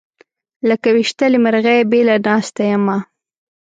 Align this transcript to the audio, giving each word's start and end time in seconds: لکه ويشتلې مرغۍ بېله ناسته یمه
لکه 0.69 0.87
ويشتلې 0.95 1.37
مرغۍ 1.43 1.79
بېله 1.91 2.15
ناسته 2.25 2.61
یمه 2.71 2.97